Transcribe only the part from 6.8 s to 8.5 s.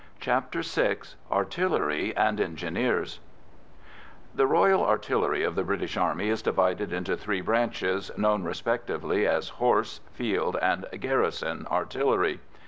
into three branches, known